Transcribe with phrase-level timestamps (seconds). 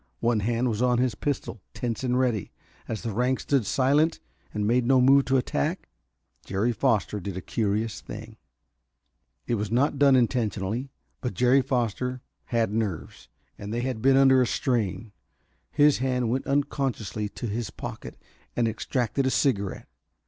[0.19, 2.51] One hand was on his pistol, tense and ready.
[2.87, 4.19] As the ranks stood silent
[4.51, 5.87] and made no move to attack,
[6.43, 8.37] Jerry Foster did a curious thing.
[9.45, 10.89] It was not done intentionally,
[11.21, 13.29] but Jerry Foster had nerves,
[13.59, 15.11] and they had been under a strain.
[15.69, 18.19] His hand went unconsciously to his pocket
[18.55, 19.87] and extracted a cigarette.